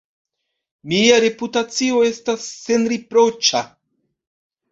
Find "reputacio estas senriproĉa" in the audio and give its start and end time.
1.23-3.61